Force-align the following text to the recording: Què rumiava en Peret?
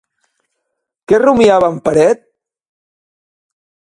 Què 1.11 1.19
rumiava 1.19 1.69
en 1.75 1.77
Peret? 1.89 2.25